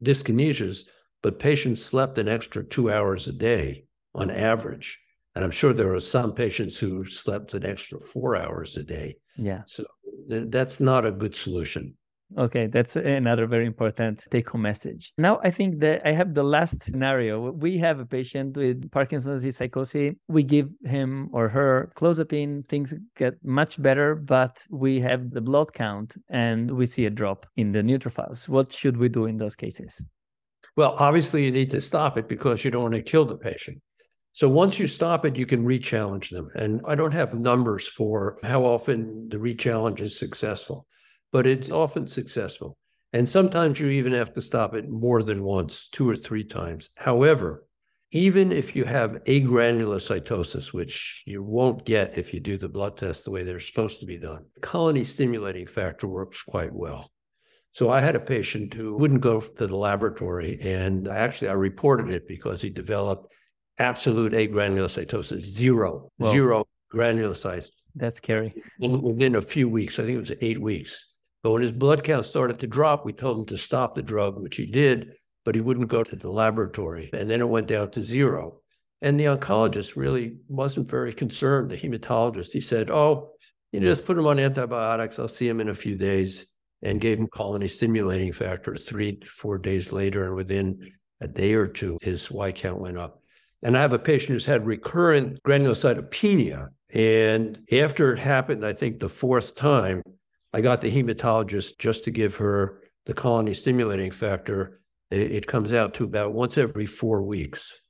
dyskinesias, 0.04 0.86
but 1.22 1.40
patients 1.40 1.84
slept 1.84 2.18
an 2.18 2.28
extra 2.28 2.64
two 2.64 2.92
hours 2.92 3.28
a 3.28 3.32
day 3.32 3.86
on 4.14 4.30
average. 4.30 5.00
And 5.36 5.46
I'm 5.46 5.52
sure 5.52 5.72
there 5.72 5.94
are 5.94 6.02
some 6.02 6.34
patients 6.34 6.78
who 6.78 7.06
slept 7.06 7.54
an 7.54 7.66
extra 7.66 8.02
four 8.02 8.36
hours 8.36 8.76
a 8.76 8.84
day. 8.84 9.16
Yeah. 9.38 9.62
So 9.68 9.86
that's 10.28 10.82
not 10.82 11.06
a 11.06 11.12
good 11.12 11.36
solution. 11.36 11.96
Okay, 12.38 12.68
that's 12.68 12.96
another 12.96 13.46
very 13.46 13.66
important 13.66 14.24
take 14.32 14.50
home 14.50 14.62
message. 14.62 15.12
Now, 15.18 15.40
I 15.44 15.52
think 15.52 15.80
that 15.80 16.02
I 16.06 16.14
have 16.14 16.34
the 16.34 16.44
last 16.44 16.82
scenario. 16.82 17.52
We 17.52 17.78
have 17.80 18.00
a 18.00 18.06
patient 18.06 18.56
with 18.56 18.90
Parkinson's 18.92 19.42
disease 19.42 19.58
psychosis. 19.58 20.14
We 20.30 20.44
give 20.44 20.70
him 20.86 21.30
or 21.34 21.50
her 21.50 21.92
clozapine, 21.96 22.68
things 22.70 22.94
get 23.18 23.36
much 23.44 23.82
better, 23.82 24.16
but 24.16 24.66
we 24.70 25.00
have 25.02 25.32
the 25.32 25.42
blood 25.42 25.74
count 25.74 26.16
and 26.30 26.72
we 26.72 26.86
see 26.86 27.06
a 27.06 27.10
drop 27.10 27.46
in 27.58 27.74
the 27.74 27.82
neutrophils. 27.82 28.48
What 28.48 28.72
should 28.72 28.98
we 28.98 29.10
do 29.10 29.26
in 29.26 29.38
those 29.38 29.56
cases? 29.56 30.02
Well, 30.78 30.96
obviously, 31.00 31.44
you 31.44 31.52
need 31.52 31.72
to 31.72 31.82
stop 31.82 32.18
it 32.18 32.30
because 32.30 32.64
you 32.64 32.72
don't 32.72 32.84
want 32.84 32.94
to 32.94 33.02
kill 33.02 33.26
the 33.26 33.38
patient. 33.38 33.80
So 34.34 34.48
once 34.48 34.80
you 34.80 34.88
stop 34.88 35.26
it, 35.26 35.36
you 35.36 35.46
can 35.46 35.66
re-challenge 35.66 36.30
them. 36.30 36.50
And 36.56 36.80
I 36.88 36.96
don't 36.96 37.12
have 37.12 37.34
numbers 37.34 37.88
for 37.88 38.38
how 38.44 38.64
often 38.64 39.28
the 39.28 39.40
re-challenge 39.40 40.02
is 40.02 40.18
successful 40.18 40.88
but 41.32 41.48
it's 41.48 41.72
often 41.72 42.08
successful. 42.08 42.78
And 43.14 43.28
sometimes 43.28 43.80
you 43.80 43.90
even 43.90 44.14
have 44.14 44.34
to 44.34 44.42
stop 44.42 44.74
it 44.74 44.90
more 44.90 45.22
than 45.24 45.44
once, 45.44 45.90
two 45.90 46.10
or 46.10 46.16
three 46.16 46.44
times. 46.44 46.90
However, 46.96 47.66
even 48.12 48.52
if 48.52 48.76
you 48.76 48.84
have 48.84 49.24
agranulocytosis, 49.26 50.74
which 50.74 51.24
you 51.26 51.44
won't 51.44 51.86
get 51.86 52.18
if 52.18 52.34
you 52.34 52.40
do 52.40 52.58
the 52.58 52.70
blood 52.70 52.98
test 52.98 53.24
the 53.24 53.32
way 53.32 53.44
they're 53.44 53.60
supposed 53.60 54.00
to 54.02 54.06
be 54.06 54.18
done, 54.18 54.46
colony 54.62 55.04
stimulating 55.04 55.68
factor 55.68 56.08
works 56.08 56.44
quite 56.44 56.74
well. 56.74 57.12
So 57.74 57.90
I 57.90 58.02
had 58.02 58.18
a 58.18 58.20
patient 58.20 58.74
who 58.74 58.98
wouldn't 58.98 59.22
go 59.22 59.40
to 59.40 59.68
the 59.68 59.78
laboratory, 59.78 60.60
and 60.62 61.08
actually 61.08 61.48
I 61.50 61.54
reported 61.54 62.10
it 62.10 62.28
because 62.28 62.62
he 62.62 62.70
developed 62.70 63.34
absolute 63.78 64.34
agranulocytosis, 64.34 65.40
zero, 65.40 66.12
zero 66.32 66.66
granulocytes. 66.94 67.70
That's 67.96 68.18
scary. 68.18 68.54
Within 68.80 69.36
a 69.36 69.42
few 69.42 69.70
weeks, 69.70 70.00
I 70.00 70.04
think 70.04 70.16
it 70.16 70.20
was 70.20 70.34
eight 70.42 70.60
weeks. 70.60 71.11
But 71.44 71.52
when 71.52 71.62
his 71.62 71.72
blood 71.72 72.04
count 72.04 72.26
started 72.26 72.60
to 72.60 72.68
drop, 72.68 73.06
we 73.06 73.14
told 73.14 73.40
him 73.40 73.46
to 73.48 73.58
stop 73.58 73.96
the 73.96 74.02
drug, 74.02 74.42
which 74.42 74.58
he 74.58 74.66
did, 74.66 75.14
but 75.44 75.56
he 75.56 75.62
wouldn't 75.62 75.88
go 75.88 76.04
to 76.04 76.16
the 76.16 76.30
laboratory. 76.30 77.10
And 77.14 77.30
then 77.30 77.42
it 77.42 77.50
went 77.50 77.68
down 77.68 77.92
to 77.92 78.04
zero. 78.04 78.62
And 79.02 79.20
the 79.20 79.26
oncologist 79.26 79.96
really 79.96 80.38
wasn't 80.48 80.88
very 80.88 81.14
concerned, 81.14 81.72
the 81.72 81.78
hematologist. 81.78 82.52
He 82.52 82.62
said, 82.62 82.92
Oh, 82.92 83.32
you 83.72 83.80
know, 83.80 83.88
just 83.88 84.06
put 84.06 84.18
him 84.18 84.28
on 84.28 84.40
antibiotics. 84.40 85.18
I'll 85.18 85.28
see 85.28 85.48
him 85.48 85.60
in 85.60 85.70
a 85.70 85.74
few 85.74 85.96
days. 85.96 86.46
And 86.84 87.00
gave 87.00 87.20
him 87.20 87.28
colony 87.28 87.68
stimulating 87.68 88.34
factor 88.34 88.76
three 88.76 89.20
four 89.24 89.60
days 89.60 89.92
later. 89.92 90.26
And 90.26 90.36
within 90.36 90.92
a 91.22 91.28
day 91.28 91.54
or 91.54 91.68
two, 91.68 92.00
his 92.02 92.32
white 92.32 92.56
count 92.56 92.82
went 92.82 92.98
up. 92.98 93.22
And 93.62 93.78
I 93.78 93.82
have 93.82 93.94
a 93.94 94.00
patient 94.00 94.32
who's 94.32 94.46
had 94.46 94.66
recurrent 94.66 95.42
granulocytopenia. 95.44 96.70
And 96.92 97.60
after 97.72 98.12
it 98.12 98.18
happened, 98.20 98.66
I 98.66 98.74
think 98.74 99.00
the 99.00 99.10
fourth 99.10 99.54
time, 99.54 100.02
I 100.54 100.62
got 100.62 100.82
the 100.82 100.92
hematologist 100.92 101.80
just 101.80 102.04
to 102.06 102.12
give 102.12 102.36
her 102.38 102.82
the 103.06 103.14
colony 103.14 103.54
stimulating 103.54 104.12
factor. 104.12 104.82
It, 105.10 105.32
it 105.32 105.48
comes 105.48 105.74
out 105.74 105.94
to 105.96 106.04
about 106.04 106.34
once 106.34 106.58
every 106.58 106.86
four 106.86 107.24
weeks. 107.24 107.82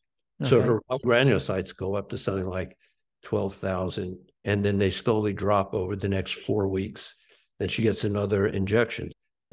Okay. 0.41 0.49
So 0.49 0.61
her 0.61 0.81
granulocytes 1.03 1.75
go 1.75 1.95
up 1.95 2.09
to 2.09 2.17
something 2.17 2.45
like 2.45 2.77
12,000, 3.23 4.17
and 4.45 4.65
then 4.65 4.77
they 4.77 4.89
slowly 4.89 5.33
drop 5.33 5.73
over 5.73 5.95
the 5.95 6.09
next 6.09 6.33
four 6.33 6.67
weeks. 6.67 7.15
Then 7.59 7.69
she 7.69 7.83
gets 7.83 8.03
another 8.03 8.47
injection. 8.47 9.11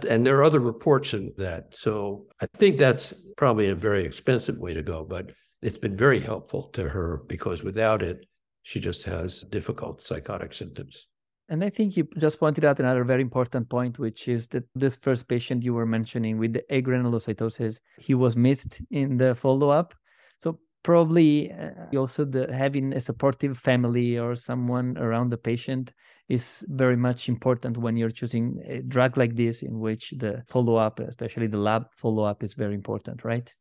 And 0.08 0.24
there 0.24 0.38
are 0.38 0.44
other 0.44 0.60
reports 0.60 1.12
of 1.12 1.36
that. 1.36 1.76
So 1.76 2.26
I 2.40 2.46
think 2.56 2.78
that's 2.78 3.14
probably 3.36 3.68
a 3.68 3.74
very 3.74 4.04
expensive 4.04 4.56
way 4.56 4.72
to 4.74 4.82
go, 4.82 5.04
but 5.04 5.32
it's 5.60 5.78
been 5.78 5.96
very 5.96 6.20
helpful 6.20 6.68
to 6.74 6.88
her 6.88 7.22
because 7.26 7.64
without 7.64 8.02
it, 8.02 8.24
she 8.62 8.80
just 8.80 9.04
has 9.04 9.42
difficult 9.42 10.02
psychotic 10.02 10.52
symptoms. 10.52 11.08
And 11.48 11.64
I 11.64 11.70
think 11.70 11.96
you 11.96 12.06
just 12.18 12.38
pointed 12.38 12.64
out 12.64 12.78
another 12.78 13.04
very 13.04 13.22
important 13.22 13.70
point, 13.70 13.98
which 13.98 14.28
is 14.28 14.48
that 14.48 14.64
this 14.74 14.96
first 14.96 15.28
patient 15.28 15.64
you 15.64 15.72
were 15.72 15.86
mentioning 15.86 16.38
with 16.38 16.52
the 16.52 16.62
agranulocytosis, 16.70 17.80
he 17.98 18.14
was 18.14 18.36
missed 18.36 18.82
in 18.90 19.16
the 19.16 19.34
follow 19.34 19.70
up. 19.70 19.94
So 20.40 20.58
probably 20.82 21.50
uh, 21.50 21.96
also 21.96 22.26
the 22.26 22.52
having 22.52 22.92
a 22.92 23.00
supportive 23.00 23.56
family 23.56 24.18
or 24.18 24.34
someone 24.34 24.98
around 24.98 25.30
the 25.30 25.38
patient 25.38 25.92
is 26.28 26.66
very 26.68 26.96
much 26.96 27.30
important 27.30 27.78
when 27.78 27.96
you're 27.96 28.10
choosing 28.10 28.62
a 28.66 28.82
drug 28.82 29.16
like 29.16 29.34
this, 29.34 29.62
in 29.62 29.78
which 29.78 30.12
the 30.18 30.42
follow 30.46 30.76
up, 30.76 31.00
especially 31.00 31.46
the 31.46 31.56
lab 31.56 31.86
follow 31.96 32.24
up, 32.24 32.42
is 32.42 32.52
very 32.52 32.74
important, 32.74 33.24
right? 33.24 33.54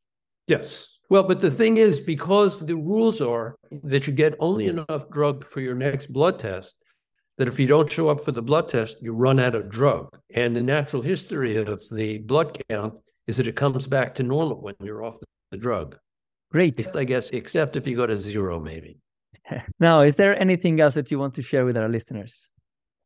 Yes. 0.47 0.99
Well, 1.09 1.23
but 1.23 1.39
the 1.39 1.51
thing 1.51 1.77
is, 1.77 2.01
because 2.01 2.59
the 2.59 2.75
rules 2.75 3.21
are 3.21 3.55
that 3.83 4.07
you 4.07 4.13
get 4.13 4.35
only 4.39 4.67
enough 4.67 5.09
drug 5.09 5.45
for 5.45 5.61
your 5.61 5.75
next 5.75 6.11
blood 6.11 6.37
test 6.37 6.75
that 7.37 7.47
if 7.47 7.59
you 7.59 7.67
don't 7.67 7.91
show 7.91 8.09
up 8.09 8.23
for 8.23 8.31
the 8.31 8.41
blood 8.41 8.67
test, 8.67 9.01
you 9.01 9.13
run 9.13 9.39
out 9.39 9.55
of 9.55 9.69
drug. 9.69 10.09
And 10.33 10.55
the 10.55 10.63
natural 10.63 11.01
history 11.01 11.57
of 11.57 11.81
the 11.91 12.19
blood 12.19 12.59
count 12.69 12.95
is 13.27 13.37
that 13.37 13.47
it 13.47 13.55
comes 13.55 13.85
back 13.87 14.15
to 14.15 14.23
normal 14.23 14.61
when 14.61 14.75
you're 14.81 15.03
off 15.03 15.17
the 15.51 15.57
drug. 15.57 15.97
Great. 16.51 16.87
I 16.95 17.03
guess, 17.03 17.29
except 17.31 17.75
if 17.75 17.85
you 17.85 17.95
go 17.95 18.07
to 18.07 18.17
zero, 18.17 18.59
maybe. 18.59 18.97
now, 19.79 20.01
is 20.01 20.15
there 20.15 20.39
anything 20.39 20.79
else 20.79 20.95
that 20.95 21.11
you 21.11 21.19
want 21.19 21.33
to 21.35 21.41
share 21.41 21.65
with 21.65 21.77
our 21.77 21.89
listeners? 21.89 22.49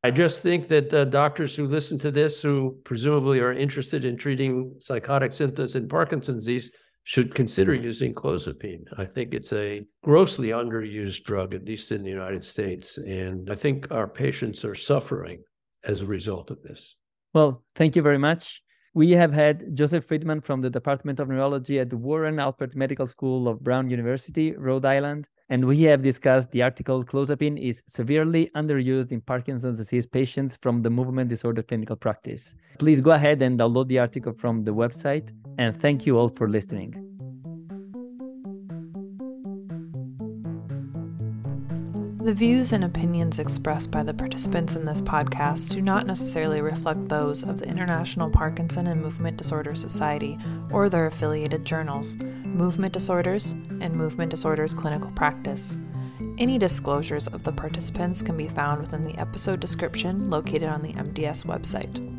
I 0.03 0.09
just 0.09 0.41
think 0.41 0.67
that 0.69 0.89
the 0.89 1.05
doctors 1.05 1.55
who 1.55 1.67
listen 1.67 1.99
to 1.99 2.09
this, 2.09 2.41
who 2.41 2.77
presumably 2.83 3.39
are 3.39 3.53
interested 3.53 4.03
in 4.03 4.17
treating 4.17 4.73
psychotic 4.79 5.31
symptoms 5.33 5.75
in 5.75 5.87
Parkinson's 5.87 6.45
disease, 6.45 6.71
should 7.03 7.33
consider 7.33 7.73
using 7.73 8.13
clozapine. 8.13 8.83
I 8.97 9.05
think 9.05 9.33
it's 9.33 9.53
a 9.53 9.85
grossly 10.03 10.49
underused 10.49 11.23
drug, 11.23 11.53
at 11.53 11.65
least 11.65 11.91
in 11.91 12.03
the 12.03 12.09
United 12.09 12.43
States. 12.43 12.97
And 12.97 13.49
I 13.49 13.55
think 13.55 13.91
our 13.91 14.07
patients 14.07 14.63
are 14.63 14.75
suffering 14.75 15.43
as 15.83 16.01
a 16.01 16.05
result 16.05 16.51
of 16.51 16.61
this. 16.61 16.95
Well, 17.33 17.63
thank 17.75 17.95
you 17.95 18.01
very 18.01 18.19
much. 18.19 18.61
We 18.93 19.11
have 19.11 19.31
had 19.31 19.73
Joseph 19.73 20.05
Friedman 20.05 20.41
from 20.41 20.61
the 20.61 20.69
Department 20.69 21.19
of 21.19 21.29
Neurology 21.29 21.79
at 21.79 21.89
the 21.89 21.97
Warren 21.97 22.35
Alpert 22.35 22.75
Medical 22.75 23.07
School 23.07 23.47
of 23.47 23.63
Brown 23.63 23.89
University, 23.89 24.51
Rhode 24.51 24.85
Island. 24.85 25.27
And 25.51 25.65
we 25.65 25.81
have 25.83 26.01
discussed 26.01 26.51
the 26.51 26.61
article 26.61 27.03
Clozapine 27.03 27.59
is 27.61 27.83
severely 27.85 28.49
underused 28.55 29.11
in 29.11 29.19
Parkinson's 29.19 29.77
disease 29.77 30.05
patients 30.05 30.57
from 30.61 30.81
the 30.81 30.89
movement 30.89 31.29
disorder 31.29 31.61
clinical 31.61 31.97
practice. 31.97 32.55
Please 32.79 33.01
go 33.01 33.11
ahead 33.11 33.41
and 33.41 33.59
download 33.59 33.89
the 33.89 33.99
article 33.99 34.31
from 34.31 34.63
the 34.63 34.73
website. 34.73 35.29
And 35.57 35.79
thank 35.79 36.05
you 36.05 36.17
all 36.17 36.29
for 36.29 36.49
listening. 36.49 36.95
The 42.23 42.35
views 42.35 42.71
and 42.71 42.83
opinions 42.83 43.39
expressed 43.39 43.89
by 43.89 44.03
the 44.03 44.13
participants 44.13 44.75
in 44.75 44.85
this 44.85 45.01
podcast 45.01 45.69
do 45.69 45.81
not 45.81 46.05
necessarily 46.05 46.61
reflect 46.61 47.09
those 47.09 47.43
of 47.43 47.59
the 47.59 47.67
International 47.67 48.29
Parkinson 48.29 48.85
and 48.85 49.01
Movement 49.01 49.37
Disorder 49.37 49.73
Society 49.73 50.37
or 50.69 50.87
their 50.87 51.07
affiliated 51.07 51.65
journals, 51.65 52.15
Movement 52.43 52.93
Disorders 52.93 53.53
and 53.81 53.95
Movement 53.95 54.29
Disorders 54.29 54.75
Clinical 54.75 55.09
Practice. 55.11 55.79
Any 56.37 56.59
disclosures 56.59 57.25
of 57.25 57.43
the 57.43 57.51
participants 57.51 58.21
can 58.21 58.37
be 58.37 58.47
found 58.47 58.81
within 58.81 59.01
the 59.01 59.19
episode 59.19 59.59
description 59.59 60.29
located 60.29 60.69
on 60.69 60.83
the 60.83 60.93
MDS 60.93 61.45
website. 61.45 62.10